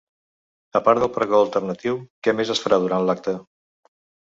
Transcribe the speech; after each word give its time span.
A 0.79 0.81
part 0.87 1.03
del 1.03 1.11
pregó 1.17 1.37
alternatiu, 1.41 2.01
què 2.29 2.35
més 2.41 2.55
es 2.57 2.65
farà 2.65 2.83
durant 2.87 3.09
lacte? 3.13 3.39